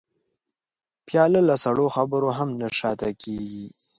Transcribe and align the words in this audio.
پیاله 1.07 1.41
له 1.49 1.55
سړو 1.63 1.85
خبرو 1.95 2.29
هم 2.37 2.49
نه 2.61 2.67
شا 2.77 2.91
ته 2.99 3.09
کېږي. 3.21 3.67